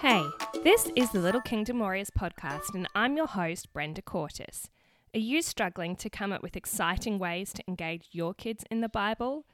Hey, 0.00 0.24
this 0.64 0.90
is 0.96 1.10
the 1.10 1.18
Little 1.18 1.42
Kingdom 1.42 1.80
Warriors 1.80 2.08
podcast, 2.08 2.74
and 2.74 2.88
I'm 2.94 3.18
your 3.18 3.26
host, 3.26 3.70
Brenda 3.74 4.00
Cortis. 4.00 4.70
Are 5.14 5.20
you 5.20 5.42
struggling 5.42 5.94
to 5.96 6.08
come 6.08 6.32
up 6.32 6.42
with 6.42 6.56
exciting 6.56 7.18
ways 7.18 7.52
to 7.52 7.62
engage 7.68 8.08
your 8.10 8.32
kids 8.32 8.64
in 8.70 8.80
the 8.80 8.88
Bible? 8.88 9.44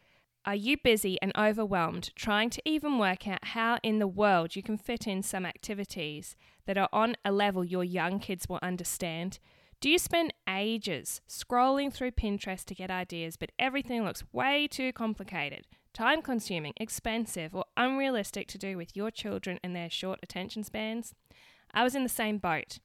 Are 0.45 0.55
you 0.55 0.77
busy 0.77 1.21
and 1.21 1.33
overwhelmed 1.37 2.15
trying 2.15 2.51
to 2.51 2.63
even 2.65 2.97
work 2.97 3.27
out 3.27 3.45
how 3.47 3.79
in 3.83 3.99
the 3.99 4.07
world 4.07 4.55
you 4.55 4.63
can 4.63 4.79
fit 4.79 5.09
in 5.09 5.21
some 5.25 5.45
activities 5.45 6.37
that 6.67 6.79
are 6.79 6.91
on 6.93 7.17
a 7.25 7.33
level 7.33 7.65
your 7.65 7.83
young 7.83 8.21
kids 8.21 8.49
will 8.49 8.61
understand? 8.63 9.41
Do 9.79 9.91
you 9.91 9.99
spend 9.99 10.33
ages 10.49 11.21
scrolling 11.29 11.93
through 11.93 12.13
Pinterest 12.13 12.65
to 12.65 12.75
get 12.75 12.91
ideas, 12.91 13.37
but 13.37 13.53
everything 13.59 14.05
looks 14.05 14.25
way 14.33 14.67
too 14.67 14.91
complicated, 14.93 15.67
time 15.93 16.23
consuming, 16.23 16.73
expensive, 16.79 17.55
or 17.55 17.67
unrealistic 17.77 18.49
to 18.49 18.59
do 18.59 18.79
with 18.79 18.97
your 18.97 19.11
children 19.11 19.61
and 19.63 19.77
their 19.77 19.91
short 19.91 20.19
attention 20.23 20.65
spans? 20.65 21.15
I 21.75 21.85
was 21.85 21.95
in 21.95 22.05
the 22.05 22.09
same 22.09 22.39
boat. 22.39 22.79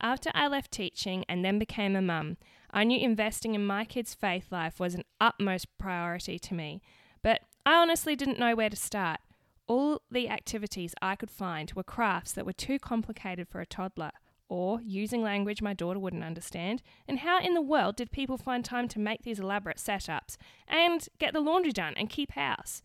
After 0.00 0.30
I 0.34 0.48
left 0.48 0.70
teaching 0.70 1.26
and 1.28 1.44
then 1.44 1.58
became 1.58 1.94
a 1.94 2.00
mum, 2.00 2.38
I 2.70 2.84
knew 2.84 2.98
investing 2.98 3.54
in 3.54 3.66
my 3.66 3.84
kids' 3.84 4.14
faith 4.14 4.50
life 4.50 4.80
was 4.80 4.94
an 4.94 5.04
utmost 5.20 5.66
priority 5.76 6.38
to 6.38 6.54
me, 6.54 6.80
but 7.22 7.42
I 7.66 7.74
honestly 7.74 8.16
didn't 8.16 8.38
know 8.38 8.56
where 8.56 8.70
to 8.70 8.76
start. 8.76 9.20
All 9.66 10.00
the 10.10 10.30
activities 10.30 10.94
I 11.02 11.16
could 11.16 11.30
find 11.30 11.70
were 11.74 11.82
crafts 11.82 12.32
that 12.32 12.46
were 12.46 12.54
too 12.54 12.78
complicated 12.78 13.46
for 13.46 13.60
a 13.60 13.66
toddler, 13.66 14.12
or 14.50 14.80
using 14.82 15.22
language 15.22 15.62
my 15.62 15.72
daughter 15.72 15.98
wouldn't 15.98 16.24
understand. 16.24 16.82
And 17.08 17.20
how 17.20 17.40
in 17.40 17.54
the 17.54 17.62
world 17.62 17.96
did 17.96 18.10
people 18.10 18.36
find 18.36 18.64
time 18.64 18.88
to 18.88 18.98
make 18.98 19.22
these 19.22 19.38
elaborate 19.38 19.78
setups 19.78 20.36
and 20.68 21.08
get 21.18 21.32
the 21.32 21.40
laundry 21.40 21.72
done 21.72 21.94
and 21.96 22.10
keep 22.10 22.32
house? 22.32 22.82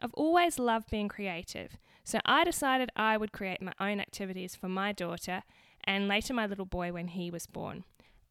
I've 0.00 0.14
always 0.14 0.58
loved 0.58 0.90
being 0.90 1.08
creative, 1.08 1.78
so 2.04 2.20
I 2.26 2.44
decided 2.44 2.90
I 2.94 3.16
would 3.16 3.32
create 3.32 3.62
my 3.62 3.72
own 3.80 3.98
activities 3.98 4.54
for 4.54 4.68
my 4.68 4.92
daughter 4.92 5.42
and 5.82 6.06
later 6.06 6.34
my 6.34 6.46
little 6.46 6.66
boy 6.66 6.92
when 6.92 7.08
he 7.08 7.30
was 7.30 7.46
born. 7.46 7.84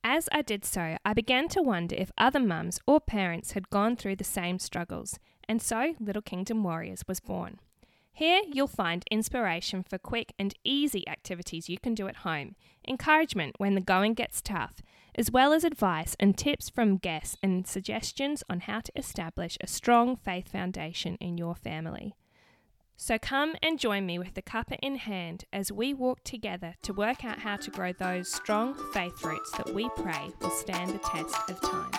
As 0.04 0.30
I 0.32 0.44
did 0.44 0.64
so, 0.64 0.98
I 1.04 1.14
began 1.14 1.48
to 1.50 1.64
wonder 1.64 1.96
if 1.96 2.12
other 2.16 2.40
mums 2.40 2.80
or 2.86 3.00
parents 3.00 3.54
had 3.54 3.72
gone 3.72 3.96
through 3.96 4.18
the 4.18 4.24
same 4.24 4.60
struggles, 4.60 5.18
and 5.50 5.60
so 5.60 5.96
Little 6.00 6.22
Kingdom 6.22 6.64
Warriors 6.64 7.04
was 7.08 7.20
born. 7.20 7.60
Here 8.16 8.44
you'll 8.50 8.68
find 8.68 9.04
inspiration 9.12 9.84
for 9.84 9.98
quick 9.98 10.32
and 10.40 10.54
easy 10.64 11.06
activities 11.06 11.68
you 11.68 11.78
can 11.78 11.94
do 11.94 12.08
at 12.08 12.18
home, 12.18 12.56
encouragement 12.88 13.56
when 13.58 13.76
the 13.76 13.82
going 13.82 14.14
gets 14.14 14.42
tough, 14.42 14.82
as 15.16 15.32
well 15.32 15.52
as 15.52 15.66
advice 15.66 16.16
and 16.18 16.38
tips 16.38 16.70
from 16.70 16.96
guests 16.96 17.36
and 17.44 17.68
suggestions 17.68 18.42
on 18.50 18.62
how 18.62 18.80
to 18.80 18.92
establish 18.96 19.58
a 19.60 19.68
strong 19.68 20.16
faith 20.16 20.50
foundation 20.50 21.18
in 21.20 21.38
your 21.38 21.56
family. 21.56 22.16
So 22.96 23.18
come 23.18 23.56
and 23.62 23.78
join 23.78 24.06
me 24.06 24.18
with 24.18 24.34
the 24.34 24.42
cuppa 24.42 24.78
in 24.82 24.96
hand 24.96 25.44
as 25.52 25.70
we 25.70 25.94
walk 25.94 26.24
together 26.24 26.76
to 26.84 26.94
work 26.94 27.26
out 27.26 27.40
how 27.40 27.58
to 27.58 27.70
grow 27.70 27.92
those 27.92 28.32
strong 28.32 28.76
faith 28.94 29.26
roots 29.26 29.52
that 29.58 29.74
we 29.74 29.90
pray 29.98 30.32
will 30.40 30.52
stand 30.52 30.92
the 30.92 31.00
test 31.00 31.36
of 31.50 31.60
time. 31.60 31.92